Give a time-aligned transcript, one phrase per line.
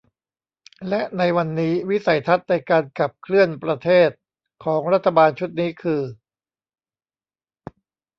[0.89, 4.09] และในวันนี้วิสัยทัศน์ในการขับเคลื่อนประเทศ
[4.63, 6.01] ของรัฐบาลชุดนี้คือ